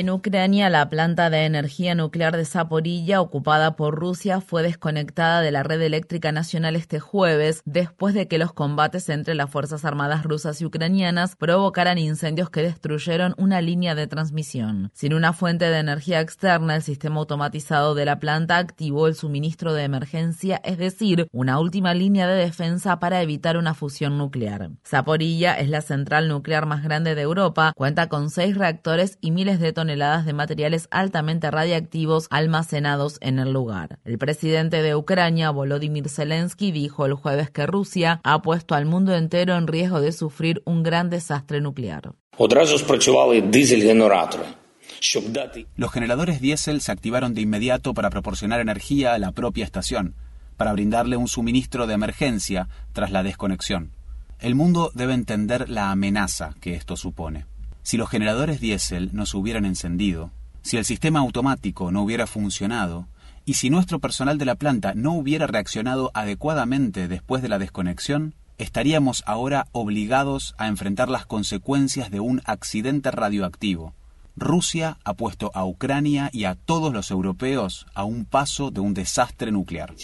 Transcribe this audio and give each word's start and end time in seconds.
En 0.00 0.08
Ucrania, 0.08 0.70
la 0.70 0.88
planta 0.88 1.28
de 1.28 1.44
energía 1.44 1.94
nuclear 1.94 2.34
de 2.34 2.46
Zaporilla, 2.46 3.20
ocupada 3.20 3.76
por 3.76 3.96
Rusia, 3.96 4.40
fue 4.40 4.62
desconectada 4.62 5.42
de 5.42 5.50
la 5.50 5.62
red 5.62 5.82
eléctrica 5.82 6.32
nacional 6.32 6.74
este 6.74 7.00
jueves, 7.00 7.60
después 7.66 8.14
de 8.14 8.26
que 8.26 8.38
los 8.38 8.54
combates 8.54 9.10
entre 9.10 9.34
las 9.34 9.50
Fuerzas 9.50 9.84
Armadas 9.84 10.22
rusas 10.24 10.58
y 10.62 10.64
ucranianas 10.64 11.36
provocaran 11.36 11.98
incendios 11.98 12.48
que 12.48 12.62
destruyeron 12.62 13.34
una 13.36 13.60
línea 13.60 13.94
de 13.94 14.06
transmisión. 14.06 14.90
Sin 14.94 15.12
una 15.12 15.34
fuente 15.34 15.66
de 15.66 15.80
energía 15.80 16.20
externa, 16.20 16.76
el 16.76 16.82
sistema 16.82 17.16
automatizado 17.16 17.94
de 17.94 18.06
la 18.06 18.18
planta 18.20 18.56
activó 18.56 19.06
el 19.06 19.14
suministro 19.14 19.74
de 19.74 19.84
emergencia, 19.84 20.62
es 20.64 20.78
decir, 20.78 21.26
una 21.30 21.60
última 21.60 21.92
línea 21.92 22.26
de 22.26 22.42
defensa 22.42 23.00
para 23.00 23.20
evitar 23.20 23.58
una 23.58 23.74
fusión 23.74 24.16
nuclear. 24.16 24.70
Zaporilla 24.82 25.58
es 25.58 25.68
la 25.68 25.82
central 25.82 26.26
nuclear 26.26 26.64
más 26.64 26.82
grande 26.82 27.14
de 27.14 27.20
Europa, 27.20 27.74
cuenta 27.76 28.08
con 28.08 28.30
seis 28.30 28.56
reactores 28.56 29.18
y 29.20 29.30
miles 29.30 29.60
de 29.60 29.74
toneladas 29.74 29.89
de 29.96 30.32
materiales 30.32 30.86
altamente 30.90 31.50
radiactivos 31.50 32.26
almacenados 32.30 33.18
en 33.20 33.38
el 33.38 33.52
lugar. 33.52 33.98
El 34.04 34.18
presidente 34.18 34.82
de 34.82 34.94
Ucrania, 34.94 35.50
Volodymyr 35.50 36.08
Zelensky, 36.08 36.70
dijo 36.70 37.06
el 37.06 37.14
jueves 37.14 37.50
que 37.50 37.66
Rusia 37.66 38.20
ha 38.22 38.40
puesto 38.40 38.74
al 38.74 38.86
mundo 38.86 39.14
entero 39.14 39.56
en 39.56 39.66
riesgo 39.66 40.00
de 40.00 40.12
sufrir 40.12 40.62
un 40.64 40.82
gran 40.82 41.10
desastre 41.10 41.60
nuclear. 41.60 42.12
Los 45.76 45.92
generadores 45.92 46.40
diésel 46.40 46.80
se 46.80 46.92
activaron 46.92 47.34
de 47.34 47.40
inmediato 47.40 47.94
para 47.94 48.10
proporcionar 48.10 48.60
energía 48.60 49.14
a 49.14 49.18
la 49.18 49.32
propia 49.32 49.64
estación, 49.64 50.14
para 50.56 50.72
brindarle 50.72 51.16
un 51.16 51.26
suministro 51.26 51.86
de 51.86 51.94
emergencia 51.94 52.68
tras 52.92 53.10
la 53.10 53.22
desconexión. 53.22 53.92
El 54.38 54.54
mundo 54.54 54.90
debe 54.94 55.14
entender 55.14 55.68
la 55.68 55.90
amenaza 55.90 56.54
que 56.60 56.74
esto 56.74 56.96
supone. 56.96 57.46
Si 57.90 57.96
los 57.96 58.08
generadores 58.08 58.60
diésel 58.60 59.10
no 59.12 59.26
se 59.26 59.36
hubieran 59.36 59.64
encendido, 59.64 60.30
si 60.62 60.76
el 60.76 60.84
sistema 60.84 61.18
automático 61.18 61.90
no 61.90 62.04
hubiera 62.04 62.28
funcionado, 62.28 63.08
y 63.44 63.54
si 63.54 63.68
nuestro 63.68 63.98
personal 63.98 64.38
de 64.38 64.44
la 64.44 64.54
planta 64.54 64.94
no 64.94 65.14
hubiera 65.14 65.48
reaccionado 65.48 66.12
adecuadamente 66.14 67.08
después 67.08 67.42
de 67.42 67.48
la 67.48 67.58
desconexión, 67.58 68.34
estaríamos 68.58 69.24
ahora 69.26 69.66
obligados 69.72 70.54
a 70.56 70.68
enfrentar 70.68 71.08
las 71.08 71.26
consecuencias 71.26 72.12
de 72.12 72.20
un 72.20 72.42
accidente 72.44 73.10
radioactivo. 73.10 73.92
Rusia 74.36 74.98
ha 75.02 75.14
puesto 75.14 75.50
a 75.52 75.64
Ucrania 75.66 76.30
y 76.32 76.44
a 76.44 76.54
todos 76.54 76.92
los 76.92 77.10
europeos 77.10 77.86
a 77.94 78.04
un 78.04 78.24
paso 78.24 78.70
de 78.70 78.78
un 78.78 78.94
desastre 78.94 79.50
nuclear. 79.50 79.96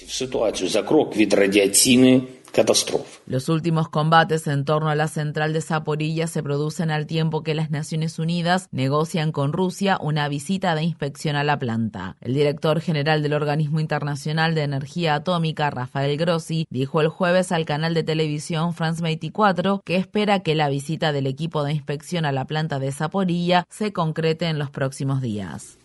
Los 3.26 3.48
últimos 3.48 3.88
combates 3.88 4.46
en 4.46 4.64
torno 4.64 4.88
a 4.88 4.94
la 4.94 5.08
central 5.08 5.52
de 5.52 5.60
Zaporilla 5.60 6.26
se 6.26 6.42
producen 6.42 6.90
al 6.90 7.06
tiempo 7.06 7.42
que 7.42 7.54
las 7.54 7.70
Naciones 7.70 8.18
Unidas 8.18 8.68
negocian 8.72 9.32
con 9.32 9.52
Rusia 9.52 9.98
una 10.00 10.28
visita 10.28 10.74
de 10.74 10.82
inspección 10.82 11.36
a 11.36 11.44
la 11.44 11.58
planta. 11.58 12.16
El 12.20 12.34
director 12.34 12.80
general 12.80 13.22
del 13.22 13.34
Organismo 13.34 13.80
Internacional 13.80 14.54
de 14.54 14.62
Energía 14.62 15.14
Atómica, 15.14 15.70
Rafael 15.70 16.16
Grossi, 16.16 16.66
dijo 16.70 17.00
el 17.00 17.08
jueves 17.08 17.52
al 17.52 17.64
canal 17.64 17.94
de 17.94 18.02
televisión 18.02 18.74
France 18.74 19.02
24 19.02 19.82
que 19.84 19.96
espera 19.96 20.40
que 20.40 20.54
la 20.54 20.68
visita 20.68 21.12
del 21.12 21.26
equipo 21.26 21.64
de 21.64 21.72
inspección 21.72 22.24
a 22.24 22.32
la 22.32 22.46
planta 22.46 22.78
de 22.78 22.92
Zaporilla 22.92 23.66
se 23.70 23.92
concrete 23.92 24.46
en 24.46 24.58
los 24.58 24.70
próximos 24.70 25.20
días. 25.20 25.78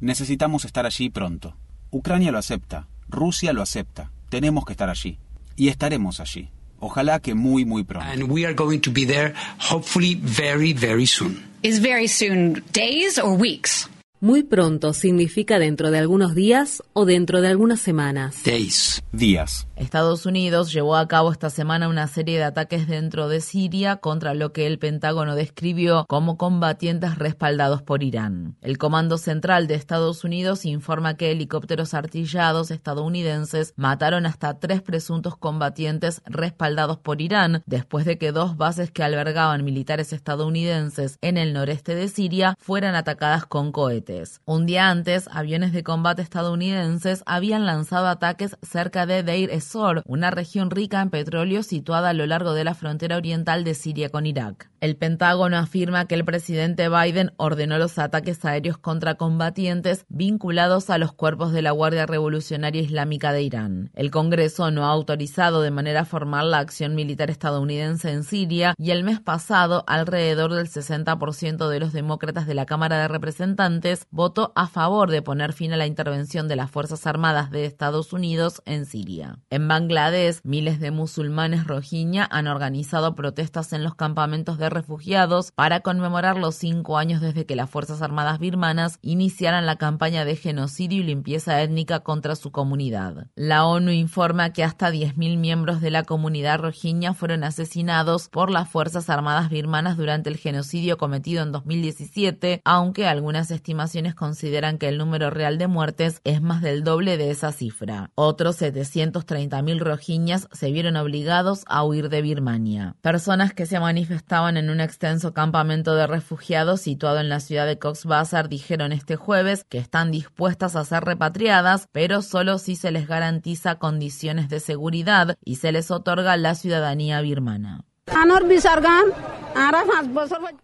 Necesitamos 0.00 0.64
estar 0.64 0.86
allí 0.86 1.10
pronto. 1.10 1.54
Ucrania 1.90 2.32
lo 2.32 2.38
acepta. 2.38 2.86
Rusia 3.10 3.52
lo 3.52 3.62
acepta. 3.62 4.10
Tenemos 4.28 4.64
que 4.64 4.72
estar 4.72 4.88
allí. 4.88 5.18
Y 5.56 5.68
estaremos 5.68 6.20
allí. 6.20 6.48
Ojalá 6.78 7.20
que 7.20 7.34
muy, 7.34 7.64
muy 7.64 7.84
pronto. 7.84 8.08
And 8.10 8.30
we 8.30 8.46
are 8.46 8.54
going 8.54 8.80
to 8.80 8.90
be 8.90 9.04
there 9.04 9.34
hopefully 9.58 10.14
very, 10.14 10.72
very 10.72 11.06
soon. 11.06 11.42
Is 11.62 11.78
very 11.78 12.08
soon 12.08 12.62
days 12.72 13.18
or 13.18 13.36
weeks? 13.36 13.88
Muy 14.22 14.42
pronto 14.42 14.92
significa 14.92 15.58
dentro 15.58 15.90
de 15.90 15.96
algunos 15.96 16.34
días 16.34 16.82
o 16.92 17.06
dentro 17.06 17.40
de 17.40 17.48
algunas 17.48 17.80
semanas. 17.80 18.42
Days. 18.44 19.02
Días. 19.12 19.66
Estados 19.76 20.26
Unidos 20.26 20.74
llevó 20.74 20.96
a 20.96 21.08
cabo 21.08 21.32
esta 21.32 21.48
semana 21.48 21.88
una 21.88 22.06
serie 22.06 22.36
de 22.36 22.44
ataques 22.44 22.86
dentro 22.86 23.30
de 23.30 23.40
Siria 23.40 23.96
contra 23.96 24.34
lo 24.34 24.52
que 24.52 24.66
el 24.66 24.78
Pentágono 24.78 25.36
describió 25.36 26.04
como 26.06 26.36
combatientes 26.36 27.16
respaldados 27.16 27.80
por 27.80 28.02
Irán. 28.02 28.58
El 28.60 28.76
Comando 28.76 29.16
Central 29.16 29.66
de 29.66 29.76
Estados 29.76 30.22
Unidos 30.22 30.66
informa 30.66 31.16
que 31.16 31.30
helicópteros 31.30 31.94
artillados 31.94 32.70
estadounidenses 32.70 33.72
mataron 33.76 34.26
hasta 34.26 34.58
tres 34.58 34.82
presuntos 34.82 35.34
combatientes 35.38 36.20
respaldados 36.26 36.98
por 36.98 37.22
Irán 37.22 37.62
después 37.64 38.04
de 38.04 38.18
que 38.18 38.32
dos 38.32 38.58
bases 38.58 38.90
que 38.90 39.02
albergaban 39.02 39.64
militares 39.64 40.12
estadounidenses 40.12 41.16
en 41.22 41.38
el 41.38 41.54
noreste 41.54 41.94
de 41.94 42.08
Siria 42.08 42.54
fueran 42.58 42.94
atacadas 42.94 43.46
con 43.46 43.72
cohetes. 43.72 44.09
Un 44.44 44.66
día 44.66 44.90
antes, 44.90 45.28
aviones 45.32 45.72
de 45.72 45.82
combate 45.82 46.22
estadounidenses 46.22 47.22
habían 47.26 47.64
lanzado 47.64 48.08
ataques 48.08 48.56
cerca 48.62 49.06
de 49.06 49.22
Deir 49.22 49.50
ez 49.50 49.70
una 50.04 50.30
región 50.32 50.70
rica 50.70 51.00
en 51.00 51.10
petróleo 51.10 51.62
situada 51.62 52.10
a 52.10 52.12
lo 52.12 52.26
largo 52.26 52.54
de 52.54 52.64
la 52.64 52.74
frontera 52.74 53.16
oriental 53.16 53.62
de 53.62 53.74
Siria 53.74 54.08
con 54.08 54.26
Irak. 54.26 54.68
El 54.80 54.96
Pentágono 54.96 55.58
afirma 55.58 56.06
que 56.06 56.14
el 56.14 56.24
presidente 56.24 56.88
Biden 56.88 57.32
ordenó 57.36 57.78
los 57.78 57.98
ataques 57.98 58.44
aéreos 58.44 58.78
contra 58.78 59.14
combatientes 59.14 60.06
vinculados 60.08 60.90
a 60.90 60.98
los 60.98 61.12
cuerpos 61.12 61.52
de 61.52 61.62
la 61.62 61.70
Guardia 61.70 62.06
Revolucionaria 62.06 62.82
Islámica 62.82 63.32
de 63.32 63.42
Irán. 63.42 63.90
El 63.94 64.10
Congreso 64.10 64.70
no 64.70 64.86
ha 64.86 64.90
autorizado 64.90 65.60
de 65.60 65.70
manera 65.70 66.04
formal 66.04 66.50
la 66.50 66.58
acción 66.58 66.94
militar 66.94 67.30
estadounidense 67.30 68.10
en 68.10 68.24
Siria 68.24 68.74
y 68.78 68.90
el 68.90 69.04
mes 69.04 69.20
pasado 69.20 69.84
alrededor 69.86 70.54
del 70.54 70.66
60% 70.66 71.68
de 71.68 71.80
los 71.80 71.92
demócratas 71.92 72.46
de 72.46 72.54
la 72.54 72.66
Cámara 72.66 72.98
de 72.98 73.08
Representantes 73.08 73.99
votó 74.10 74.52
a 74.54 74.66
favor 74.66 75.10
de 75.10 75.22
poner 75.22 75.52
fin 75.52 75.72
a 75.72 75.76
la 75.76 75.86
intervención 75.86 76.48
de 76.48 76.56
las 76.56 76.70
Fuerzas 76.70 77.06
Armadas 77.06 77.50
de 77.50 77.64
Estados 77.64 78.12
Unidos 78.12 78.62
en 78.64 78.86
Siria. 78.86 79.38
En 79.50 79.68
Bangladesh, 79.68 80.40
miles 80.44 80.80
de 80.80 80.90
musulmanes 80.90 81.66
rohingya 81.66 82.28
han 82.30 82.46
organizado 82.46 83.14
protestas 83.14 83.72
en 83.72 83.84
los 83.84 83.94
campamentos 83.94 84.58
de 84.58 84.70
refugiados 84.70 85.52
para 85.52 85.80
conmemorar 85.80 86.36
los 86.36 86.54
cinco 86.54 86.98
años 86.98 87.20
desde 87.20 87.46
que 87.46 87.56
las 87.56 87.68
Fuerzas 87.68 88.02
Armadas 88.02 88.38
birmanas 88.38 88.98
iniciaran 89.02 89.66
la 89.66 89.76
campaña 89.76 90.24
de 90.24 90.36
genocidio 90.36 91.00
y 91.00 91.04
limpieza 91.04 91.60
étnica 91.62 92.00
contra 92.00 92.36
su 92.36 92.52
comunidad. 92.52 93.26
La 93.34 93.66
ONU 93.66 93.90
informa 93.90 94.52
que 94.52 94.64
hasta 94.64 94.90
10.000 94.90 95.36
miembros 95.36 95.80
de 95.80 95.90
la 95.90 96.04
comunidad 96.04 96.60
rohingya 96.60 97.14
fueron 97.14 97.44
asesinados 97.44 98.28
por 98.28 98.50
las 98.50 98.68
Fuerzas 98.68 99.10
Armadas 99.10 99.50
birmanas 99.50 99.96
durante 99.96 100.30
el 100.30 100.36
genocidio 100.36 100.96
cometido 100.96 101.42
en 101.42 101.52
2017, 101.52 102.62
aunque 102.64 103.06
algunas 103.06 103.50
estimaciones 103.50 103.89
consideran 104.14 104.78
que 104.78 104.88
el 104.88 104.98
número 104.98 105.30
real 105.30 105.58
de 105.58 105.66
muertes 105.66 106.20
es 106.24 106.40
más 106.40 106.62
del 106.62 106.84
doble 106.84 107.16
de 107.16 107.30
esa 107.30 107.52
cifra. 107.52 108.10
Otros 108.14 108.60
730.000 108.60 109.78
rohingyas 109.78 110.48
se 110.52 110.70
vieron 110.70 110.96
obligados 110.96 111.64
a 111.66 111.84
huir 111.84 112.08
de 112.08 112.22
Birmania. 112.22 112.96
Personas 113.00 113.52
que 113.52 113.66
se 113.66 113.80
manifestaban 113.80 114.56
en 114.56 114.70
un 114.70 114.80
extenso 114.80 115.34
campamento 115.34 115.94
de 115.94 116.06
refugiados 116.06 116.80
situado 116.80 117.20
en 117.20 117.28
la 117.28 117.40
ciudad 117.40 117.66
de 117.66 117.78
Cox's 117.78 118.06
Bazar 118.06 118.48
dijeron 118.48 118.92
este 118.92 119.16
jueves 119.16 119.64
que 119.68 119.78
están 119.78 120.10
dispuestas 120.10 120.76
a 120.76 120.84
ser 120.84 121.04
repatriadas, 121.04 121.88
pero 121.92 122.22
solo 122.22 122.58
si 122.58 122.76
se 122.76 122.90
les 122.90 123.06
garantiza 123.06 123.76
condiciones 123.76 124.48
de 124.48 124.60
seguridad 124.60 125.36
y 125.44 125.56
se 125.56 125.72
les 125.72 125.90
otorga 125.90 126.36
la 126.36 126.54
ciudadanía 126.54 127.20
birmana. 127.20 127.84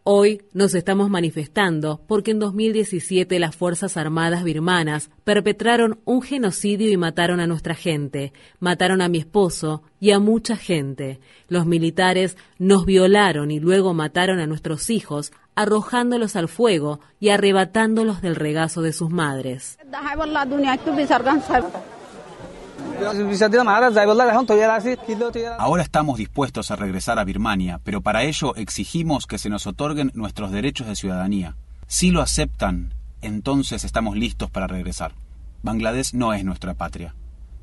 Hoy 0.04 0.42
nos 0.52 0.74
estamos 0.74 1.10
manifestando 1.10 2.00
porque 2.06 2.30
en 2.30 2.38
2017 2.38 3.38
las 3.38 3.56
Fuerzas 3.56 3.96
Armadas 3.96 4.44
birmanas 4.44 5.10
perpetraron 5.24 6.00
un 6.04 6.22
genocidio 6.22 6.90
y 6.90 6.96
mataron 6.96 7.40
a 7.40 7.46
nuestra 7.46 7.74
gente, 7.74 8.32
mataron 8.60 9.00
a 9.00 9.08
mi 9.08 9.18
esposo 9.18 9.82
y 10.00 10.12
a 10.12 10.18
mucha 10.18 10.56
gente. 10.56 11.20
Los 11.48 11.66
militares 11.66 12.36
nos 12.58 12.86
violaron 12.86 13.50
y 13.50 13.60
luego 13.60 13.94
mataron 13.94 14.38
a 14.38 14.46
nuestros 14.46 14.90
hijos, 14.90 15.32
arrojándolos 15.54 16.36
al 16.36 16.48
fuego 16.48 17.00
y 17.18 17.30
arrebatándolos 17.30 18.22
del 18.22 18.36
regazo 18.36 18.82
de 18.82 18.92
sus 18.92 19.10
madres. 19.10 19.78
Ahora 25.58 25.82
estamos 25.82 26.18
dispuestos 26.18 26.70
a 26.70 26.76
regresar 26.76 27.18
a 27.18 27.24
Birmania, 27.24 27.80
pero 27.84 28.00
para 28.00 28.22
ello 28.24 28.54
exigimos 28.56 29.26
que 29.26 29.38
se 29.38 29.48
nos 29.48 29.66
otorguen 29.66 30.10
nuestros 30.14 30.50
derechos 30.50 30.86
de 30.86 30.96
ciudadanía. 30.96 31.56
Si 31.86 32.10
lo 32.10 32.22
aceptan, 32.22 32.94
entonces 33.20 33.84
estamos 33.84 34.16
listos 34.16 34.50
para 34.50 34.66
regresar. 34.66 35.12
Bangladesh 35.62 36.14
no 36.14 36.32
es 36.32 36.44
nuestra 36.44 36.74
patria. 36.74 37.14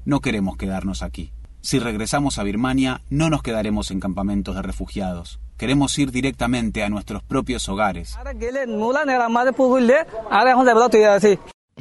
No 0.06 0.20
queremos 0.20 0.58
quedarnos 0.58 1.02
aquí. 1.04 1.32
Si 1.62 1.80
regresamos 1.80 2.40
a 2.40 2.44
Birmania, 2.44 3.02
no 3.10 3.30
nos 3.30 3.42
quedaremos 3.42 3.90
en 3.92 4.02
campamentos 4.02 4.56
de 4.56 4.62
refugiados. 4.62 5.40
Queremos 5.58 5.98
ir 5.98 6.12
directamente 6.12 6.84
a 6.84 6.90
nuestros 6.90 7.24
propios 7.24 7.70
hogares. 7.70 8.18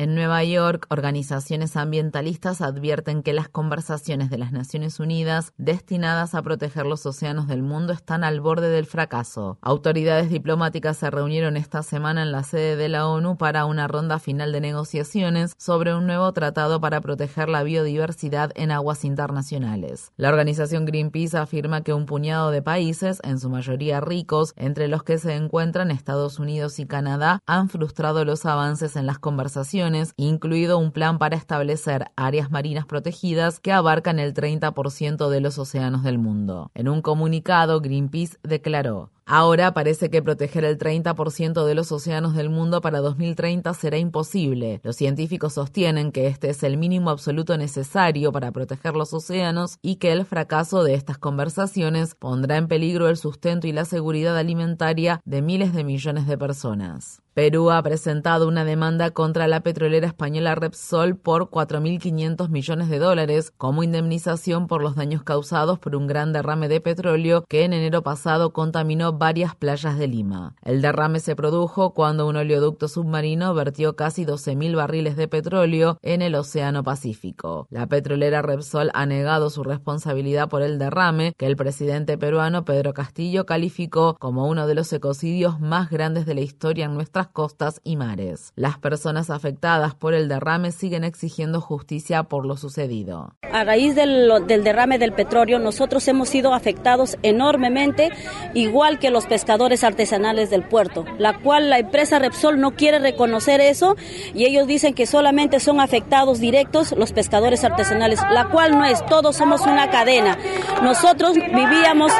En 0.02 0.16
Nueva 0.16 0.42
York, 0.42 0.86
organizaciones 0.90 1.76
ambientalistas 1.76 2.60
advierten 2.60 3.22
que 3.22 3.32
las 3.32 3.48
conversaciones 3.48 4.30
de 4.30 4.38
las 4.38 4.50
Naciones 4.50 4.98
Unidas 4.98 5.52
destinadas 5.58 6.34
a 6.34 6.42
proteger 6.42 6.86
los 6.86 7.06
océanos 7.06 7.46
del 7.46 7.62
mundo 7.62 7.92
están 7.92 8.24
al 8.24 8.40
borde 8.40 8.68
del 8.68 8.86
fracaso. 8.86 9.58
Autoridades 9.62 10.28
diplomáticas 10.28 10.96
se 10.96 11.08
reunieron 11.08 11.56
esta 11.56 11.84
semana 11.84 12.22
en 12.22 12.32
la 12.32 12.42
sede 12.42 12.74
de 12.74 12.88
la 12.88 13.06
ONU 13.06 13.36
para 13.36 13.64
una 13.64 13.86
ronda 13.86 14.18
final 14.18 14.50
de 14.50 14.60
negociaciones 14.60 15.54
sobre 15.56 15.94
un 15.94 16.08
nuevo 16.08 16.32
tratado 16.32 16.80
para 16.80 17.00
proteger 17.00 17.48
la 17.48 17.62
biodiversidad 17.62 18.50
en 18.56 18.72
aguas 18.72 19.04
internacionales. 19.04 20.10
La 20.16 20.30
organización 20.30 20.84
Greenpeace 20.84 21.38
afirma 21.38 21.82
que 21.82 21.94
un 21.94 22.06
puñado 22.06 22.50
de 22.50 22.60
países, 22.60 23.20
en 23.22 23.38
su 23.38 23.48
mayoría 23.48 24.00
ricos, 24.00 24.52
entre 24.56 24.88
los 24.88 25.04
que 25.04 25.18
se 25.18 25.36
encuentran 25.36 25.92
Estados 25.92 26.40
Unidos 26.40 26.80
y 26.80 26.86
Canadá, 26.86 27.38
han 27.46 27.68
frustrado 27.68 28.24
los 28.24 28.46
avances 28.46 28.96
en 28.96 29.06
las 29.06 29.20
conversaciones 29.20 29.91
incluido 30.16 30.78
un 30.78 30.92
plan 30.92 31.18
para 31.18 31.36
establecer 31.36 32.06
áreas 32.16 32.50
marinas 32.50 32.86
protegidas 32.86 33.60
que 33.60 33.72
abarcan 33.72 34.18
el 34.18 34.34
30% 34.34 35.28
de 35.28 35.40
los 35.40 35.58
océanos 35.58 36.02
del 36.02 36.18
mundo. 36.18 36.70
En 36.74 36.88
un 36.88 37.02
comunicado, 37.02 37.80
Greenpeace 37.80 38.38
declaró, 38.42 39.10
Ahora 39.24 39.72
parece 39.72 40.10
que 40.10 40.22
proteger 40.22 40.64
el 40.64 40.78
30% 40.78 41.64
de 41.64 41.74
los 41.74 41.92
océanos 41.92 42.34
del 42.34 42.50
mundo 42.50 42.80
para 42.80 43.00
2030 43.00 43.72
será 43.74 43.96
imposible. 43.98 44.80
Los 44.82 44.96
científicos 44.96 45.54
sostienen 45.54 46.10
que 46.10 46.26
este 46.26 46.50
es 46.50 46.62
el 46.64 46.76
mínimo 46.76 47.10
absoluto 47.10 47.56
necesario 47.56 48.32
para 48.32 48.50
proteger 48.50 48.94
los 48.94 49.14
océanos 49.14 49.78
y 49.80 49.96
que 49.96 50.12
el 50.12 50.24
fracaso 50.24 50.82
de 50.82 50.94
estas 50.94 51.18
conversaciones 51.18 52.14
pondrá 52.16 52.56
en 52.56 52.66
peligro 52.66 53.08
el 53.08 53.16
sustento 53.16 53.66
y 53.66 53.72
la 53.72 53.84
seguridad 53.84 54.36
alimentaria 54.36 55.20
de 55.24 55.40
miles 55.40 55.72
de 55.72 55.84
millones 55.84 56.26
de 56.26 56.36
personas. 56.36 57.22
Perú 57.34 57.70
ha 57.70 57.82
presentado 57.82 58.46
una 58.46 58.66
demanda 58.66 59.10
contra 59.10 59.48
la 59.48 59.60
petrolera 59.60 60.06
española 60.06 60.54
Repsol 60.54 61.16
por 61.16 61.48
4.500 61.48 62.50
millones 62.50 62.90
de 62.90 62.98
dólares 62.98 63.50
como 63.56 63.82
indemnización 63.82 64.66
por 64.66 64.82
los 64.82 64.96
daños 64.96 65.22
causados 65.22 65.78
por 65.78 65.96
un 65.96 66.06
gran 66.06 66.34
derrame 66.34 66.68
de 66.68 66.82
petróleo 66.82 67.46
que 67.48 67.64
en 67.64 67.72
enero 67.72 68.02
pasado 68.02 68.52
contaminó 68.52 69.11
varias 69.18 69.56
playas 69.56 69.98
de 69.98 70.08
Lima. 70.08 70.54
El 70.62 70.82
derrame 70.82 71.20
se 71.20 71.34
produjo 71.34 71.94
cuando 71.94 72.26
un 72.26 72.36
oleoducto 72.36 72.88
submarino 72.88 73.54
vertió 73.54 73.96
casi 73.96 74.26
12.000 74.26 74.76
barriles 74.76 75.16
de 75.16 75.28
petróleo 75.28 75.98
en 76.02 76.20
el 76.20 76.34
Océano 76.34 76.82
Pacífico. 76.82 77.66
La 77.70 77.86
petrolera 77.86 78.42
Repsol 78.42 78.90
ha 78.94 79.06
negado 79.06 79.48
su 79.48 79.64
responsabilidad 79.64 80.48
por 80.48 80.62
el 80.62 80.78
derrame 80.78 81.32
que 81.38 81.46
el 81.46 81.56
presidente 81.56 82.18
peruano 82.18 82.64
Pedro 82.64 82.92
Castillo 82.92 83.46
calificó 83.46 84.16
como 84.18 84.46
uno 84.48 84.66
de 84.66 84.74
los 84.74 84.92
ecocidios 84.92 85.60
más 85.60 85.88
grandes 85.88 86.26
de 86.26 86.34
la 86.34 86.42
historia 86.42 86.84
en 86.84 86.94
nuestra 86.94 87.22
costas 87.32 87.80
y 87.84 87.96
mares. 87.96 88.52
Las 88.56 88.78
personas 88.78 89.30
afectadas 89.30 89.94
por 89.94 90.14
el 90.14 90.28
derrame 90.28 90.72
siguen 90.72 91.04
exigiendo 91.04 91.60
justicia 91.60 92.24
por 92.24 92.46
lo 92.46 92.56
sucedido. 92.56 93.34
A 93.42 93.64
raíz 93.64 93.94
del, 93.94 94.30
del 94.46 94.64
derrame 94.64 94.98
del 94.98 95.12
petróleo, 95.12 95.58
nosotros 95.58 96.06
hemos 96.08 96.28
sido 96.28 96.54
afectados 96.54 97.16
enormemente, 97.22 98.10
igual 98.54 98.98
que 99.02 99.10
los 99.10 99.26
pescadores 99.26 99.82
artesanales 99.82 100.48
del 100.48 100.62
puerto, 100.62 101.04
la 101.18 101.36
cual 101.36 101.70
la 101.70 101.80
empresa 101.80 102.20
Repsol 102.20 102.60
no 102.60 102.70
quiere 102.76 103.00
reconocer 103.00 103.60
eso 103.60 103.96
y 104.32 104.44
ellos 104.44 104.68
dicen 104.68 104.94
que 104.94 105.06
solamente 105.06 105.58
son 105.58 105.80
afectados 105.80 106.38
directos 106.38 106.92
los 106.96 107.12
pescadores 107.12 107.64
artesanales, 107.64 108.20
la 108.30 108.48
cual 108.48 108.78
no 108.78 108.84
es, 108.84 109.04
todos 109.06 109.36
somos 109.36 109.62
una 109.62 109.90
cadena. 109.90 110.38
Nosotros 110.82 111.34
vivíamos, 111.34 112.12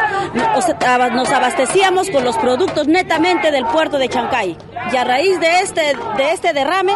nos 1.13 1.31
abastecíamos 1.31 2.11
con 2.11 2.25
los 2.25 2.37
productos 2.37 2.89
netamente 2.89 3.53
del 3.53 3.65
puerto 3.67 3.99
de 3.99 4.09
Chancay 4.09 4.57
y 4.93 4.97
a 4.97 5.05
raíz 5.05 5.39
de 5.39 5.61
este, 5.61 5.83
de 6.17 6.33
este 6.33 6.53
derrame 6.53 6.95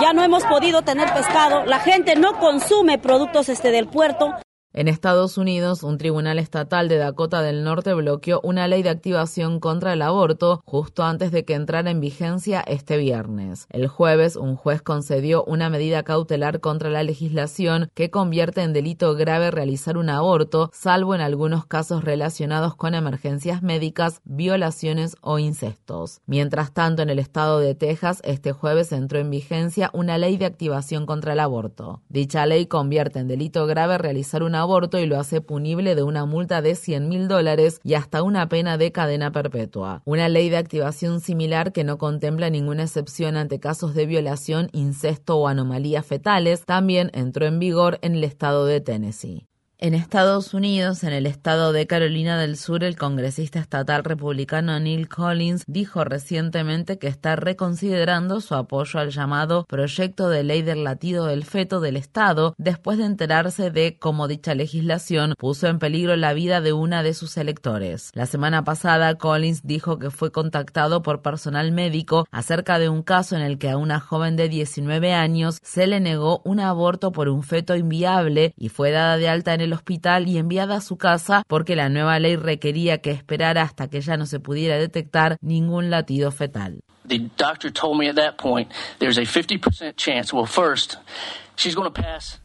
ya 0.00 0.12
no 0.12 0.24
hemos 0.24 0.42
podido 0.46 0.82
tener 0.82 1.14
pescado, 1.14 1.64
la 1.64 1.78
gente 1.78 2.16
no 2.16 2.40
consume 2.40 2.98
productos 2.98 3.48
este 3.48 3.70
del 3.70 3.86
puerto. 3.86 4.34
En 4.74 4.86
Estados 4.86 5.38
Unidos, 5.38 5.82
un 5.82 5.96
tribunal 5.96 6.38
estatal 6.38 6.88
de 6.88 6.98
Dakota 6.98 7.40
del 7.40 7.64
Norte 7.64 7.94
bloqueó 7.94 8.38
una 8.44 8.68
ley 8.68 8.82
de 8.82 8.90
activación 8.90 9.60
contra 9.60 9.94
el 9.94 10.02
aborto 10.02 10.60
justo 10.66 11.04
antes 11.04 11.32
de 11.32 11.46
que 11.46 11.54
entrara 11.54 11.90
en 11.90 12.00
vigencia 12.00 12.60
este 12.60 12.98
viernes. 12.98 13.66
El 13.70 13.88
jueves, 13.88 14.36
un 14.36 14.56
juez 14.56 14.82
concedió 14.82 15.42
una 15.44 15.70
medida 15.70 16.02
cautelar 16.02 16.60
contra 16.60 16.90
la 16.90 17.02
legislación 17.02 17.90
que 17.94 18.10
convierte 18.10 18.60
en 18.60 18.74
delito 18.74 19.14
grave 19.14 19.50
realizar 19.50 19.96
un 19.96 20.10
aborto, 20.10 20.70
salvo 20.74 21.14
en 21.14 21.22
algunos 21.22 21.64
casos 21.64 22.04
relacionados 22.04 22.76
con 22.76 22.94
emergencias 22.94 23.62
médicas, 23.62 24.20
violaciones 24.24 25.16
o 25.22 25.38
incestos. 25.38 26.20
Mientras 26.26 26.74
tanto, 26.74 27.00
en 27.00 27.08
el 27.08 27.18
estado 27.18 27.58
de 27.58 27.74
Texas, 27.74 28.20
este 28.22 28.52
jueves 28.52 28.92
entró 28.92 29.18
en 29.18 29.30
vigencia 29.30 29.90
una 29.94 30.18
ley 30.18 30.36
de 30.36 30.44
activación 30.44 31.06
contra 31.06 31.32
el 31.32 31.40
aborto. 31.40 32.02
Dicha 32.10 32.44
ley 32.44 32.66
convierte 32.66 33.18
en 33.18 33.28
delito 33.28 33.66
grave 33.66 33.96
realizar 33.96 34.42
un 34.42 34.57
aborto 34.60 34.98
y 34.98 35.06
lo 35.06 35.18
hace 35.18 35.40
punible 35.40 35.94
de 35.94 36.02
una 36.02 36.26
multa 36.26 36.62
de 36.62 36.74
100 36.74 37.08
mil 37.08 37.28
dólares 37.28 37.80
y 37.82 37.94
hasta 37.94 38.22
una 38.22 38.48
pena 38.48 38.78
de 38.78 38.92
cadena 38.92 39.32
perpetua. 39.32 40.02
Una 40.04 40.28
ley 40.28 40.50
de 40.50 40.56
activación 40.56 41.20
similar 41.20 41.72
que 41.72 41.84
no 41.84 41.98
contempla 41.98 42.50
ninguna 42.50 42.84
excepción 42.84 43.36
ante 43.36 43.60
casos 43.60 43.94
de 43.94 44.06
violación, 44.06 44.68
incesto 44.72 45.36
o 45.38 45.48
anomalías 45.48 46.06
fetales 46.06 46.64
también 46.64 47.10
entró 47.14 47.46
en 47.46 47.58
vigor 47.58 47.98
en 48.02 48.14
el 48.14 48.24
estado 48.24 48.66
de 48.66 48.80
Tennessee. 48.80 49.48
En 49.80 49.94
Estados 49.94 50.54
Unidos, 50.54 51.04
en 51.04 51.12
el 51.12 51.24
estado 51.24 51.72
de 51.72 51.86
Carolina 51.86 52.36
del 52.36 52.56
Sur, 52.56 52.82
el 52.82 52.96
congresista 52.96 53.60
estatal 53.60 54.02
republicano 54.02 54.80
Neil 54.80 55.08
Collins 55.08 55.62
dijo 55.68 56.02
recientemente 56.02 56.98
que 56.98 57.06
está 57.06 57.36
reconsiderando 57.36 58.40
su 58.40 58.56
apoyo 58.56 58.98
al 58.98 59.10
llamado 59.10 59.66
proyecto 59.68 60.30
de 60.30 60.42
ley 60.42 60.62
del 60.62 60.82
latido 60.82 61.26
del 61.26 61.44
feto 61.44 61.78
del 61.78 61.96
estado 61.96 62.56
después 62.58 62.98
de 62.98 63.04
enterarse 63.04 63.70
de 63.70 63.98
cómo 64.00 64.26
dicha 64.26 64.56
legislación 64.56 65.34
puso 65.38 65.68
en 65.68 65.78
peligro 65.78 66.16
la 66.16 66.32
vida 66.32 66.60
de 66.60 66.72
una 66.72 67.04
de 67.04 67.14
sus 67.14 67.36
electores. 67.36 68.10
La 68.14 68.26
semana 68.26 68.64
pasada, 68.64 69.14
Collins 69.14 69.60
dijo 69.62 70.00
que 70.00 70.10
fue 70.10 70.32
contactado 70.32 71.04
por 71.04 71.22
personal 71.22 71.70
médico 71.70 72.26
acerca 72.32 72.80
de 72.80 72.88
un 72.88 73.04
caso 73.04 73.36
en 73.36 73.42
el 73.42 73.58
que 73.58 73.70
a 73.70 73.76
una 73.76 74.00
joven 74.00 74.34
de 74.34 74.48
19 74.48 75.14
años 75.14 75.60
se 75.62 75.86
le 75.86 76.00
negó 76.00 76.42
un 76.44 76.58
aborto 76.58 77.12
por 77.12 77.28
un 77.28 77.44
feto 77.44 77.76
inviable 77.76 78.54
y 78.56 78.70
fue 78.70 78.90
dada 78.90 79.16
de 79.18 79.28
alta 79.28 79.54
en 79.54 79.60
el 79.60 79.67
hospital 79.72 80.28
y 80.28 80.38
enviada 80.38 80.76
a 80.76 80.80
su 80.80 80.96
casa 80.96 81.42
porque 81.46 81.76
la 81.76 81.88
nueva 81.88 82.18
ley 82.18 82.36
requería 82.36 82.98
que 82.98 83.10
esperara 83.10 83.62
hasta 83.62 83.88
que 83.88 84.00
ya 84.00 84.16
no 84.16 84.26
se 84.26 84.40
pudiera 84.40 84.76
detectar 84.76 85.36
ningún 85.40 85.90
latido 85.90 86.30
fetal. 86.30 86.80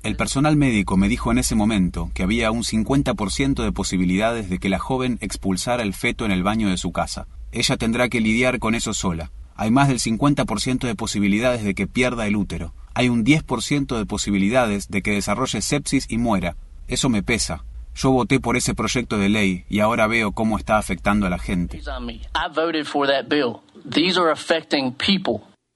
El 0.03 0.15
personal 0.15 0.55
médico 0.55 0.97
me 0.97 1.07
dijo 1.07 1.31
en 1.31 1.37
ese 1.37 1.55
momento 1.55 2.09
que 2.13 2.23
había 2.23 2.49
un 2.49 2.63
50% 2.63 3.63
de 3.63 3.71
posibilidades 3.71 4.49
de 4.49 4.57
que 4.57 4.69
la 4.69 4.79
joven 4.79 5.19
expulsara 5.21 5.83
el 5.83 5.93
feto 5.93 6.25
en 6.25 6.31
el 6.31 6.43
baño 6.43 6.69
de 6.69 6.77
su 6.77 6.91
casa. 6.91 7.27
Ella 7.51 7.77
tendrá 7.77 8.09
que 8.09 8.21
lidiar 8.21 8.57
con 8.57 8.73
eso 8.73 8.93
sola. 8.93 9.31
Hay 9.55 9.69
más 9.69 9.87
del 9.87 9.99
50% 9.99 10.87
de 10.87 10.95
posibilidades 10.95 11.63
de 11.63 11.75
que 11.75 11.85
pierda 11.85 12.25
el 12.25 12.35
útero. 12.35 12.73
Hay 12.95 13.09
un 13.09 13.23
10% 13.23 13.97
de 13.97 14.05
posibilidades 14.05 14.87
de 14.89 15.01
que 15.03 15.11
desarrolle 15.11 15.61
sepsis 15.61 16.07
y 16.09 16.17
muera. 16.17 16.55
Eso 16.87 17.09
me 17.09 17.23
pesa. 17.23 17.63
Yo 17.95 18.11
voté 18.11 18.39
por 18.39 18.57
ese 18.57 18.73
proyecto 18.73 19.17
de 19.17 19.29
ley 19.29 19.65
y 19.69 19.79
ahora 19.79 20.07
veo 20.07 20.31
cómo 20.31 20.57
está 20.57 20.77
afectando 20.77 21.27
a 21.27 21.29
la 21.29 21.37
gente. 21.37 21.79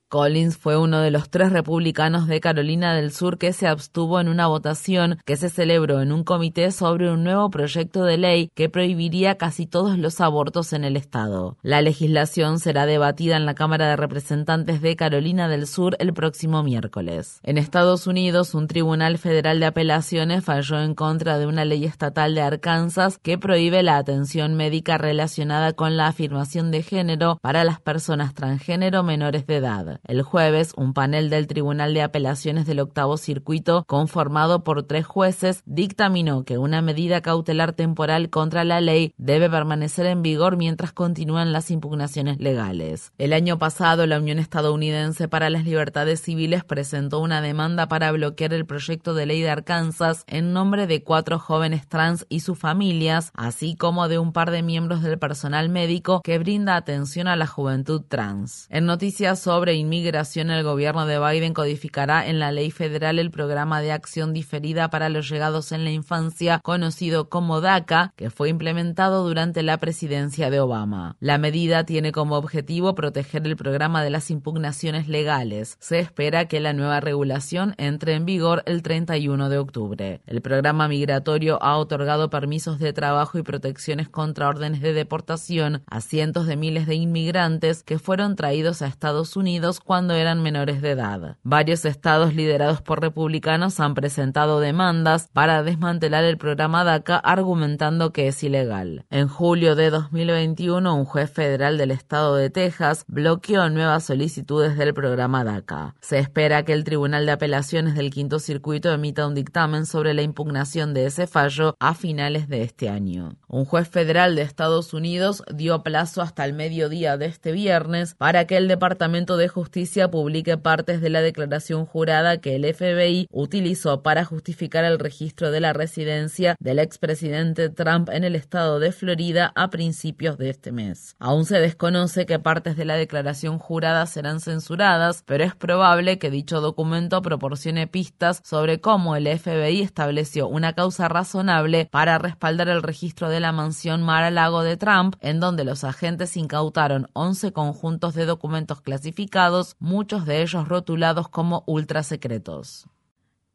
Collins 0.09 0.55
fue 0.55 0.77
uno 0.77 1.01
de 1.01 1.11
los 1.11 1.29
tres 1.29 1.51
republicanos 1.51 2.27
de 2.27 2.39
Carolina 2.39 2.95
del 2.95 3.11
Sur 3.11 3.37
que 3.37 3.51
se 3.51 3.67
abstuvo 3.67 4.21
en 4.21 4.29
una 4.29 4.47
votación 4.47 5.19
que 5.25 5.35
se 5.35 5.49
celebró 5.49 6.01
en 6.01 6.13
un 6.13 6.23
comité 6.23 6.71
sobre 6.71 7.11
un 7.11 7.25
nuevo 7.25 7.49
proyecto 7.49 8.05
de 8.05 8.17
ley 8.17 8.49
que 8.55 8.69
prohibiría 8.69 9.35
casi 9.35 9.65
todos 9.65 9.97
los 9.97 10.21
abortos 10.21 10.71
en 10.71 10.85
el 10.85 10.95
estado. 10.95 11.57
La 11.61 11.81
legislación 11.81 12.59
será 12.59 12.85
debatida 12.85 13.35
en 13.35 13.45
la 13.45 13.53
Cámara 13.53 13.89
de 13.89 13.97
Representantes 13.97 14.81
de 14.81 14.95
Carolina 14.95 15.49
del 15.49 15.67
Sur 15.67 15.97
el 15.99 16.13
próximo 16.13 16.63
miércoles. 16.63 17.41
En 17.43 17.57
Estados 17.57 18.07
Unidos, 18.07 18.53
un 18.53 18.67
tribunal 18.67 19.17
federal 19.17 19.59
de 19.59 19.65
apelaciones 19.65 20.45
falló 20.45 20.79
en 20.79 20.95
contra 20.95 21.37
de 21.37 21.47
una 21.47 21.65
ley 21.65 21.83
estatal 21.83 22.33
de 22.33 22.43
Arkansas 22.43 23.19
que 23.21 23.37
prohíbe 23.37 23.83
la 23.83 23.97
atención 23.97 24.55
médica 24.55 24.97
relacionada 24.97 25.73
con 25.73 25.97
la 25.97 26.07
afirmación 26.07 26.71
de 26.71 26.81
género 26.81 27.39
para 27.41 27.65
las 27.65 27.81
personas 27.81 28.33
transgénero 28.33 29.03
menores 29.03 29.45
de 29.45 29.57
edad. 29.57 29.96
El 30.03 30.21
jueves, 30.21 30.73
un 30.75 30.93
panel 30.93 31.29
del 31.29 31.47
Tribunal 31.47 31.93
de 31.93 32.01
Apelaciones 32.01 32.65
del 32.65 32.79
Octavo 32.79 33.17
Circuito, 33.17 33.83
conformado 33.87 34.63
por 34.63 34.83
tres 34.83 35.05
jueces, 35.05 35.63
dictaminó 35.65 36.43
que 36.43 36.57
una 36.57 36.81
medida 36.81 37.21
cautelar 37.21 37.73
temporal 37.73 38.29
contra 38.29 38.63
la 38.63 38.81
ley 38.81 39.13
debe 39.17 39.49
permanecer 39.49 40.05
en 40.05 40.21
vigor 40.21 40.57
mientras 40.57 40.93
continúan 40.93 41.53
las 41.53 41.71
impugnaciones 41.71 42.39
legales. 42.39 43.11
El 43.17 43.33
año 43.33 43.57
pasado, 43.57 44.05
la 44.05 44.19
Unión 44.19 44.39
Estadounidense 44.39 45.27
para 45.27 45.49
las 45.49 45.63
Libertades 45.63 46.21
Civiles 46.21 46.63
presentó 46.63 47.19
una 47.19 47.41
demanda 47.41 47.87
para 47.87 48.11
bloquear 48.11 48.53
el 48.53 48.65
proyecto 48.65 49.13
de 49.13 49.25
ley 49.25 49.41
de 49.41 49.49
Arkansas 49.49 50.23
en 50.27 50.53
nombre 50.53 50.87
de 50.87 51.03
cuatro 51.03 51.39
jóvenes 51.39 51.87
trans 51.87 52.25
y 52.29 52.41
sus 52.41 52.57
familias, 52.57 53.31
así 53.33 53.75
como 53.75 54.07
de 54.07 54.19
un 54.19 54.33
par 54.33 54.51
de 54.51 54.63
miembros 54.63 55.01
del 55.01 55.19
personal 55.19 55.69
médico 55.69 56.21
que 56.21 56.39
brinda 56.39 56.75
atención 56.75 57.27
a 57.27 57.35
la 57.35 57.47
juventud 57.47 58.01
trans. 58.07 58.67
En 58.69 58.85
noticias 58.85 59.39
sobre 59.39 59.73
inmigración, 59.87 60.51
el 60.51 60.63
gobierno 60.63 61.05
de 61.05 61.17
Biden 61.17 61.53
codificará 61.53 62.27
en 62.27 62.39
la 62.39 62.51
ley 62.51 62.71
federal 62.71 63.19
el 63.19 63.31
programa 63.31 63.81
de 63.81 63.93
acción 63.93 64.33
diferida 64.33 64.89
para 64.89 65.07
los 65.07 65.29
llegados 65.29 65.71
en 65.71 65.85
la 65.85 65.91
infancia, 65.91 66.59
conocido 66.59 67.29
como 67.29 67.61
DACA, 67.61 68.13
que 68.17 68.29
fue 68.29 68.49
implementado 68.49 69.23
durante 69.25 69.63
la 69.63 69.77
presidencia 69.77 70.49
de 70.49 70.59
Obama. 70.59 71.15
La 71.21 71.37
medida 71.37 71.85
tiene 71.85 72.11
como 72.11 72.35
objetivo 72.35 72.95
proteger 72.95 73.47
el 73.47 73.55
programa 73.55 74.03
de 74.03 74.09
las 74.09 74.29
impugnaciones 74.29 75.07
legales. 75.07 75.77
Se 75.79 75.99
espera 75.99 76.49
que 76.49 76.59
la 76.59 76.73
nueva 76.73 76.99
regulación 76.99 77.73
entre 77.77 78.15
en 78.15 78.25
vigor 78.25 78.63
el 78.65 78.83
31 78.83 79.49
de 79.49 79.57
octubre. 79.57 80.21
El 80.25 80.41
programa 80.41 80.89
migratorio 80.89 81.63
ha 81.63 81.77
otorgado 81.77 82.29
permisos 82.29 82.77
de 82.77 82.91
trabajo 82.91 83.37
y 83.37 83.43
protecciones 83.43 84.09
contra 84.09 84.49
órdenes 84.49 84.81
de 84.81 84.91
deportación 84.91 85.83
a 85.87 86.01
cientos 86.01 86.45
de 86.45 86.57
miles 86.57 86.87
de 86.87 86.95
inmigrantes 86.95 87.83
que 87.83 87.99
fueron 87.99 88.35
traídos 88.35 88.81
a 88.81 88.87
Estados 88.87 89.37
Unidos 89.37 89.76
cuando 89.79 90.13
eran 90.13 90.41
menores 90.41 90.81
de 90.81 90.91
edad. 90.91 91.37
Varios 91.43 91.85
estados 91.85 92.33
liderados 92.33 92.81
por 92.81 93.01
republicanos 93.01 93.79
han 93.79 93.93
presentado 93.93 94.59
demandas 94.59 95.29
para 95.31 95.63
desmantelar 95.63 96.23
el 96.23 96.37
programa 96.37 96.83
DACA 96.83 97.17
argumentando 97.17 98.11
que 98.11 98.27
es 98.27 98.43
ilegal. 98.43 99.05
En 99.09 99.27
julio 99.27 99.75
de 99.75 99.89
2021, 99.89 100.95
un 100.95 101.05
juez 101.05 101.31
federal 101.31 101.77
del 101.77 101.91
estado 101.91 102.35
de 102.35 102.49
Texas 102.49 103.05
bloqueó 103.07 103.69
nuevas 103.69 104.03
solicitudes 104.03 104.77
del 104.77 104.93
programa 104.93 105.43
DACA. 105.43 105.95
Se 106.01 106.19
espera 106.19 106.63
que 106.63 106.73
el 106.73 106.83
Tribunal 106.83 107.25
de 107.25 107.31
Apelaciones 107.31 107.95
del 107.95 108.09
Quinto 108.09 108.39
Circuito 108.39 108.91
emita 108.91 109.27
un 109.27 109.35
dictamen 109.35 109.85
sobre 109.85 110.13
la 110.13 110.21
impugnación 110.21 110.93
de 110.93 111.05
ese 111.05 111.27
fallo 111.27 111.75
a 111.79 111.93
finales 111.93 112.47
de 112.49 112.63
este 112.63 112.89
año. 112.89 113.37
Un 113.47 113.65
juez 113.65 113.87
federal 113.87 114.35
de 114.35 114.41
Estados 114.41 114.93
Unidos 114.93 115.43
dio 115.53 115.83
plazo 115.83 116.21
hasta 116.21 116.45
el 116.45 116.53
mediodía 116.53 117.17
de 117.17 117.27
este 117.27 117.51
viernes 117.51 118.15
para 118.15 118.45
que 118.45 118.57
el 118.57 118.67
Departamento 118.67 119.37
de 119.37 119.47
Justicia 119.47 119.66
Justicia 119.67 120.09
publique 120.09 120.57
partes 120.57 121.01
de 121.01 121.09
la 121.09 121.21
declaración 121.21 121.85
jurada 121.85 122.37
que 122.37 122.55
el 122.55 122.73
FBI 122.73 123.27
utilizó 123.33 124.01
para 124.01 124.23
justificar 124.23 124.85
el 124.85 124.97
registro 124.97 125.51
de 125.51 125.59
la 125.59 125.73
residencia 125.73 126.55
del 126.61 126.79
expresidente 126.79 127.67
Trump 127.67 128.07
en 128.09 128.23
el 128.23 128.37
estado 128.37 128.79
de 128.79 128.93
Florida 128.93 129.51
a 129.55 129.69
principios 129.69 130.37
de 130.37 130.51
este 130.51 130.71
mes. 130.71 131.17
Aún 131.19 131.43
se 131.43 131.59
desconoce 131.59 132.25
que 132.25 132.39
partes 132.39 132.77
de 132.77 132.85
la 132.85 132.95
declaración 132.95 133.59
jurada 133.59 134.05
serán 134.05 134.39
censuradas, 134.39 135.23
pero 135.25 135.43
es 135.43 135.53
probable 135.53 136.17
que 136.17 136.31
dicho 136.31 136.61
documento 136.61 137.21
proporcione 137.21 137.87
pistas 137.87 138.39
sobre 138.45 138.79
cómo 138.79 139.17
el 139.17 139.27
FBI 139.27 139.81
estableció 139.81 140.47
una 140.47 140.71
causa 140.71 141.09
razonable 141.09 141.89
para 141.91 142.19
respaldar 142.19 142.69
el 142.69 142.83
registro 142.83 143.29
de 143.29 143.41
la 143.41 143.51
mansión 143.51 144.01
Mar-a-Lago 144.01 144.63
de 144.63 144.77
Trump, 144.77 145.17
en 145.19 145.41
donde 145.41 145.65
los 145.65 145.83
agentes 145.83 146.37
incautaron 146.37 147.09
11 147.11 147.51
conjuntos 147.51 148.13
de 148.15 148.25
documentos 148.25 148.79
clasificados 148.79 149.56
muchos 149.79 150.25
de 150.25 150.41
ellos 150.41 150.67
rotulados 150.67 151.29
como 151.29 151.63
ultrasecretos. 151.67 152.87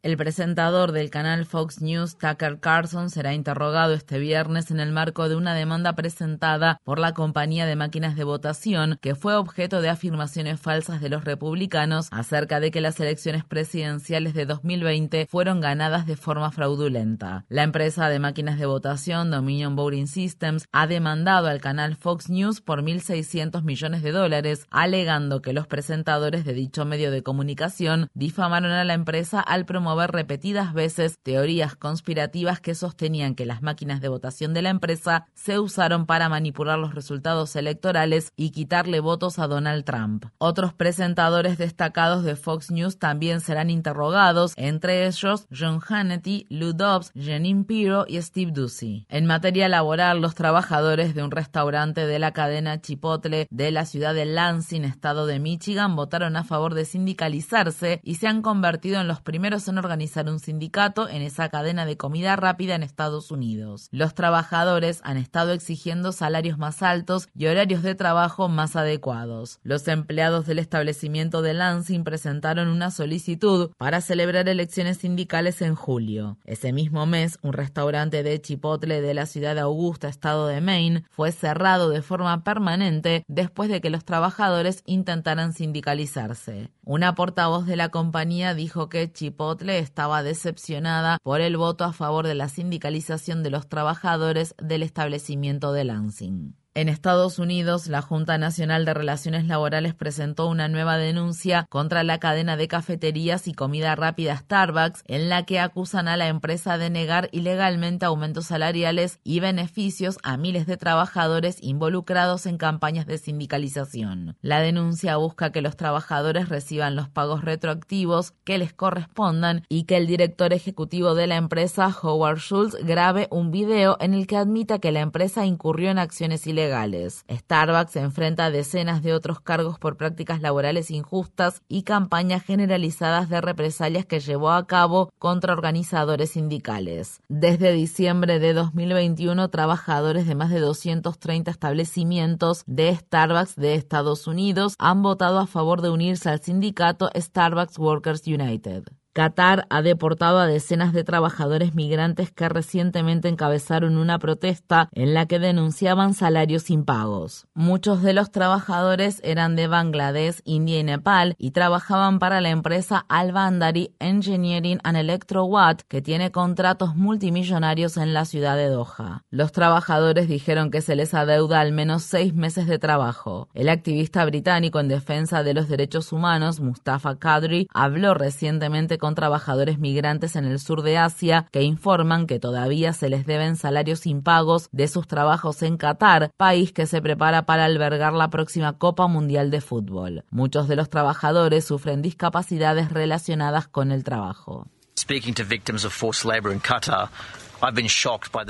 El 0.02 0.16
presentador 0.16 0.90
del 0.90 1.10
canal 1.10 1.46
Fox 1.46 1.80
News, 1.80 2.18
Tucker 2.18 2.58
Carlson, 2.58 3.08
será 3.08 3.34
interrogado 3.34 3.94
este 3.94 4.18
viernes 4.18 4.72
en 4.72 4.80
el 4.80 4.90
marco 4.90 5.28
de 5.28 5.36
una 5.36 5.54
demanda 5.54 5.92
presentada 5.92 6.80
por 6.82 6.98
la 6.98 7.14
compañía 7.14 7.66
de 7.66 7.76
máquinas 7.76 8.16
de 8.16 8.24
votación 8.24 8.98
que 9.00 9.14
fue 9.14 9.36
objeto 9.36 9.80
de 9.80 9.90
afirmaciones 9.90 10.58
falsas 10.60 11.00
de 11.00 11.08
los 11.08 11.24
republicanos 11.24 12.08
acerca 12.10 12.58
de 12.58 12.72
que 12.72 12.80
las 12.80 12.98
elecciones 12.98 13.44
presidenciales 13.44 14.34
de 14.34 14.44
2020 14.44 15.28
fueron 15.30 15.60
ganadas 15.60 16.04
de 16.04 16.16
forma 16.16 16.50
fraudulenta. 16.50 17.44
La 17.48 17.62
empresa 17.62 18.08
de 18.08 18.18
máquinas 18.18 18.58
de 18.58 18.66
votación 18.66 19.30
Dominion 19.30 19.76
Voting 19.76 20.08
Systems 20.08 20.66
ha 20.72 20.88
demandado 20.88 21.46
al 21.46 21.60
canal 21.60 21.94
Fox 21.94 22.28
News 22.28 22.60
por 22.60 22.82
1.600 22.82 23.62
millones 23.62 24.02
de 24.02 24.10
dólares, 24.10 24.66
alegando 24.68 25.42
que 25.42 25.52
los 25.52 25.68
presentadores 25.68 26.44
de 26.44 26.54
dicho 26.54 26.84
medio 26.84 27.12
de 27.12 27.22
comunicación 27.22 28.10
difamaron 28.14 28.72
a 28.72 28.82
la 28.82 28.94
empresa 28.94 29.40
al 29.40 29.64
promover 29.64 29.91
repetidas 30.00 30.72
veces 30.72 31.18
teorías 31.22 31.76
conspirativas 31.76 32.60
que 32.60 32.74
sostenían 32.74 33.34
que 33.34 33.46
las 33.46 33.62
máquinas 33.62 34.00
de 34.00 34.08
votación 34.08 34.54
de 34.54 34.62
la 34.62 34.70
empresa 34.70 35.26
se 35.34 35.58
usaron 35.58 36.06
para 36.06 36.28
manipular 36.28 36.78
los 36.78 36.94
resultados 36.94 37.54
electorales 37.56 38.32
y 38.36 38.50
quitarle 38.50 39.00
votos 39.00 39.38
a 39.38 39.46
Donald 39.46 39.84
Trump. 39.84 40.26
Otros 40.38 40.72
presentadores 40.72 41.58
destacados 41.58 42.24
de 42.24 42.36
Fox 42.36 42.70
News 42.70 42.98
también 42.98 43.40
serán 43.40 43.70
interrogados, 43.70 44.54
entre 44.56 45.06
ellos 45.06 45.46
John 45.56 45.80
Hannity, 45.80 46.46
Lou 46.48 46.72
Dobbs, 46.72 47.12
Janine 47.14 47.64
Pirro 47.64 48.04
y 48.08 48.20
Steve 48.22 48.52
Doocy. 48.52 49.06
En 49.08 49.26
materia 49.26 49.68
laboral, 49.68 50.20
los 50.20 50.34
trabajadores 50.34 51.14
de 51.14 51.22
un 51.22 51.30
restaurante 51.30 52.06
de 52.06 52.18
la 52.18 52.32
cadena 52.32 52.80
Chipotle 52.80 53.46
de 53.50 53.70
la 53.70 53.84
ciudad 53.84 54.14
de 54.14 54.24
Lansing, 54.24 54.84
estado 54.84 55.26
de 55.26 55.38
Michigan, 55.38 55.96
votaron 55.96 56.36
a 56.36 56.44
favor 56.44 56.74
de 56.74 56.84
sindicalizarse 56.84 58.00
y 58.02 58.16
se 58.16 58.28
han 58.28 58.42
convertido 58.42 59.00
en 59.00 59.08
los 59.08 59.20
primeros 59.20 59.68
en 59.68 59.81
organizar 59.82 60.28
un 60.28 60.38
sindicato 60.38 61.08
en 61.08 61.22
esa 61.22 61.48
cadena 61.48 61.86
de 61.86 61.96
comida 61.96 62.36
rápida 62.36 62.74
en 62.74 62.82
Estados 62.82 63.30
Unidos. 63.30 63.88
Los 63.90 64.14
trabajadores 64.14 65.00
han 65.04 65.16
estado 65.16 65.52
exigiendo 65.52 66.12
salarios 66.12 66.58
más 66.58 66.82
altos 66.82 67.28
y 67.34 67.46
horarios 67.46 67.82
de 67.82 67.94
trabajo 67.94 68.48
más 68.48 68.76
adecuados. 68.76 69.58
Los 69.62 69.88
empleados 69.88 70.46
del 70.46 70.58
establecimiento 70.58 71.42
de 71.42 71.54
Lansing 71.54 72.04
presentaron 72.04 72.68
una 72.68 72.90
solicitud 72.90 73.70
para 73.78 74.00
celebrar 74.00 74.48
elecciones 74.48 74.98
sindicales 74.98 75.62
en 75.62 75.74
julio. 75.74 76.38
Ese 76.44 76.72
mismo 76.72 77.06
mes, 77.06 77.38
un 77.42 77.52
restaurante 77.52 78.22
de 78.22 78.40
Chipotle 78.40 79.00
de 79.00 79.14
la 79.14 79.26
ciudad 79.26 79.54
de 79.54 79.62
Augusta, 79.62 80.08
estado 80.08 80.46
de 80.46 80.60
Maine, 80.60 81.04
fue 81.10 81.32
cerrado 81.32 81.90
de 81.90 82.02
forma 82.02 82.44
permanente 82.44 83.24
después 83.28 83.68
de 83.70 83.80
que 83.80 83.90
los 83.90 84.04
trabajadores 84.04 84.82
intentaran 84.86 85.52
sindicalizarse. 85.52 86.70
Una 86.84 87.14
portavoz 87.14 87.66
de 87.66 87.76
la 87.76 87.90
compañía 87.90 88.54
dijo 88.54 88.88
que 88.88 89.10
Chipotle 89.12 89.71
estaba 89.78 90.22
decepcionada 90.22 91.18
por 91.22 91.40
el 91.40 91.56
voto 91.56 91.84
a 91.84 91.92
favor 91.92 92.26
de 92.26 92.34
la 92.34 92.48
sindicalización 92.48 93.42
de 93.42 93.50
los 93.50 93.68
trabajadores 93.68 94.54
del 94.58 94.82
establecimiento 94.82 95.72
de 95.72 95.84
Lansing. 95.84 96.61
En 96.74 96.88
Estados 96.88 97.38
Unidos, 97.38 97.86
la 97.86 98.00
Junta 98.00 98.38
Nacional 98.38 98.86
de 98.86 98.94
Relaciones 98.94 99.46
Laborales 99.46 99.94
presentó 99.94 100.46
una 100.46 100.68
nueva 100.68 100.96
denuncia 100.96 101.66
contra 101.68 102.02
la 102.02 102.18
cadena 102.18 102.56
de 102.56 102.66
cafeterías 102.66 103.46
y 103.46 103.52
comida 103.52 103.94
rápida 103.94 104.38
Starbucks, 104.38 105.04
en 105.06 105.28
la 105.28 105.42
que 105.44 105.60
acusan 105.60 106.08
a 106.08 106.16
la 106.16 106.28
empresa 106.28 106.78
de 106.78 106.88
negar 106.88 107.28
ilegalmente 107.32 108.06
aumentos 108.06 108.46
salariales 108.46 109.20
y 109.22 109.40
beneficios 109.40 110.16
a 110.22 110.38
miles 110.38 110.66
de 110.66 110.78
trabajadores 110.78 111.58
involucrados 111.60 112.46
en 112.46 112.56
campañas 112.56 113.04
de 113.04 113.18
sindicalización. 113.18 114.38
La 114.40 114.60
denuncia 114.60 115.18
busca 115.18 115.52
que 115.52 115.60
los 115.60 115.76
trabajadores 115.76 116.48
reciban 116.48 116.96
los 116.96 117.10
pagos 117.10 117.44
retroactivos 117.44 118.32
que 118.44 118.56
les 118.56 118.72
correspondan 118.72 119.66
y 119.68 119.84
que 119.84 119.98
el 119.98 120.06
director 120.06 120.54
ejecutivo 120.54 121.14
de 121.14 121.26
la 121.26 121.36
empresa, 121.36 121.94
Howard 122.02 122.38
Schultz, 122.38 122.76
grabe 122.82 123.28
un 123.30 123.50
video 123.50 123.98
en 124.00 124.14
el 124.14 124.26
que 124.26 124.38
admita 124.38 124.78
que 124.78 124.90
la 124.90 125.00
empresa 125.00 125.44
incurrió 125.44 125.90
en 125.90 125.98
acciones 125.98 126.46
ilegales 126.46 126.61
ilegales. 126.62 127.24
Starbucks 127.28 127.96
enfrenta 127.96 128.50
decenas 128.50 129.02
de 129.02 129.12
otros 129.14 129.40
cargos 129.40 129.78
por 129.78 129.96
prácticas 129.96 130.40
laborales 130.40 130.90
injustas 130.90 131.62
y 131.68 131.82
campañas 131.82 132.44
generalizadas 132.44 133.28
de 133.28 133.40
represalias 133.40 134.06
que 134.06 134.20
llevó 134.20 134.50
a 134.50 134.66
cabo 134.66 135.10
contra 135.18 135.52
organizadores 135.52 136.30
sindicales. 136.30 137.20
Desde 137.28 137.72
diciembre 137.72 138.38
de 138.38 138.54
2021, 138.54 139.48
trabajadores 139.48 140.26
de 140.26 140.34
más 140.34 140.50
de 140.50 140.60
230 140.60 141.50
establecimientos 141.50 142.62
de 142.66 142.94
Starbucks 142.94 143.56
de 143.56 143.74
Estados 143.74 144.26
Unidos 144.26 144.74
han 144.78 145.02
votado 145.02 145.40
a 145.40 145.46
favor 145.46 145.82
de 145.82 145.90
unirse 145.90 146.30
al 146.30 146.40
sindicato 146.40 147.10
Starbucks 147.14 147.78
Workers 147.78 148.26
United. 148.26 148.84
Qatar 149.12 149.66
ha 149.68 149.82
deportado 149.82 150.38
a 150.38 150.46
decenas 150.46 150.94
de 150.94 151.04
trabajadores 151.04 151.74
migrantes 151.74 152.30
que 152.30 152.48
recientemente 152.48 153.28
encabezaron 153.28 153.98
una 153.98 154.18
protesta 154.18 154.88
en 154.92 155.12
la 155.12 155.26
que 155.26 155.38
denunciaban 155.38 156.14
salarios 156.14 156.70
impagos. 156.70 157.46
Muchos 157.52 158.02
de 158.02 158.14
los 158.14 158.30
trabajadores 158.30 159.20
eran 159.22 159.54
de 159.54 159.66
Bangladesh, 159.66 160.40
India 160.44 160.78
y 160.78 160.84
Nepal 160.84 161.34
y 161.36 161.50
trabajaban 161.50 162.18
para 162.18 162.40
la 162.40 162.48
empresa 162.48 163.04
Al-Bandari 163.08 163.94
Engineering 163.98 164.78
and 164.82 164.96
Electrowatt, 164.96 165.82
que 165.88 166.00
tiene 166.00 166.30
contratos 166.30 166.96
multimillonarios 166.96 167.98
en 167.98 168.14
la 168.14 168.24
ciudad 168.24 168.56
de 168.56 168.68
Doha. 168.68 169.24
Los 169.30 169.52
trabajadores 169.52 170.26
dijeron 170.26 170.70
que 170.70 170.80
se 170.80 170.96
les 170.96 171.12
adeuda 171.12 171.60
al 171.60 171.72
menos 171.72 172.02
seis 172.02 172.32
meses 172.32 172.66
de 172.66 172.78
trabajo. 172.78 173.50
El 173.52 173.68
activista 173.68 174.24
británico 174.24 174.80
en 174.80 174.88
defensa 174.88 175.42
de 175.42 175.52
los 175.52 175.68
derechos 175.68 176.12
humanos, 176.12 176.60
Mustafa 176.60 177.18
Kadri, 177.18 177.68
habló 177.74 178.14
recientemente 178.14 178.98
con 179.02 179.16
trabajadores 179.16 179.80
migrantes 179.80 180.36
en 180.36 180.44
el 180.44 180.60
sur 180.60 180.82
de 180.82 180.96
Asia 180.96 181.48
que 181.50 181.62
informan 181.62 182.28
que 182.28 182.38
todavía 182.38 182.92
se 182.92 183.08
les 183.08 183.26
deben 183.26 183.56
salarios 183.56 184.06
impagos 184.06 184.68
de 184.70 184.86
sus 184.86 185.08
trabajos 185.08 185.64
en 185.64 185.76
Qatar, 185.76 186.30
país 186.36 186.70
que 186.70 186.86
se 186.86 187.02
prepara 187.02 187.44
para 187.44 187.64
albergar 187.64 188.12
la 188.12 188.30
próxima 188.30 188.78
Copa 188.78 189.08
Mundial 189.08 189.50
de 189.50 189.60
Fútbol. 189.60 190.24
Muchos 190.30 190.68
de 190.68 190.76
los 190.76 190.88
trabajadores 190.88 191.64
sufren 191.64 192.00
discapacidades 192.00 192.92
relacionadas 192.92 193.66
con 193.66 193.90
el 193.90 194.04
trabajo. 194.04 194.68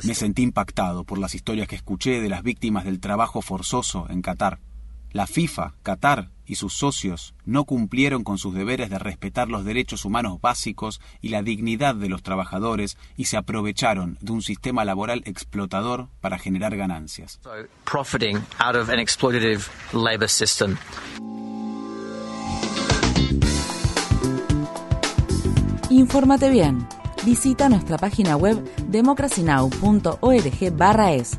Me 0.04 0.14
sentí 0.14 0.42
impactado 0.42 1.04
por 1.04 1.16
las 1.16 1.34
historias 1.34 1.66
que 1.66 1.76
escuché 1.76 2.20
de 2.20 2.28
las 2.28 2.42
víctimas 2.42 2.84
del 2.84 3.00
trabajo 3.00 3.40
forzoso 3.40 4.06
en 4.10 4.20
Qatar. 4.20 4.58
La 5.12 5.26
FIFA, 5.26 5.74
Qatar 5.82 6.30
y 6.46 6.54
sus 6.54 6.72
socios 6.72 7.34
no 7.44 7.64
cumplieron 7.64 8.24
con 8.24 8.38
sus 8.38 8.54
deberes 8.54 8.88
de 8.88 8.98
respetar 8.98 9.48
los 9.48 9.62
derechos 9.64 10.06
humanos 10.06 10.40
básicos 10.40 11.02
y 11.20 11.28
la 11.28 11.42
dignidad 11.42 11.94
de 11.94 12.08
los 12.08 12.22
trabajadores 12.22 12.96
y 13.16 13.26
se 13.26 13.36
aprovecharon 13.36 14.16
de 14.22 14.32
un 14.32 14.40
sistema 14.40 14.86
laboral 14.86 15.20
explotador 15.26 16.08
para 16.22 16.38
generar 16.38 16.74
ganancias. 16.76 17.40
Infórmate 25.90 26.48
bien. 26.48 26.88
Visita 27.26 27.68
nuestra 27.68 27.98
página 27.98 28.36
web 28.36 28.64
democracynow.org/es 28.88 31.38